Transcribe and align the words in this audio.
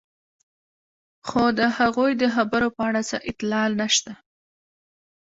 خو 1.27 1.43
د 1.59 1.61
هغوی 1.77 2.11
د 2.21 2.23
خبرو 2.35 2.67
په 2.77 2.81
اړه 2.89 3.01
څه 3.09 3.17
اطلاع 3.31 3.65
نشته. 3.79 4.11